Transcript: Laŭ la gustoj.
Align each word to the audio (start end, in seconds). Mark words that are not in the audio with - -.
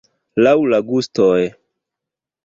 Laŭ 0.45 0.53
la 0.73 0.79
gustoj. 0.87 1.35